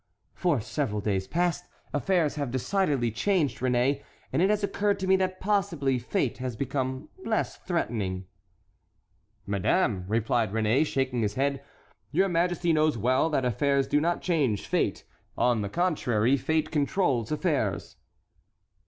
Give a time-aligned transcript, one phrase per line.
[0.33, 4.01] For several days past, affairs have decidedly changed, Réné,
[4.33, 8.25] and it has occurred to me that possibly fate has become less threatening."
[9.45, 11.63] "Madame," replied Réné, shaking his head,
[12.11, 15.03] "your majesty knows well that affairs do not change fate;
[15.37, 17.97] on the contrary, fate controls affairs."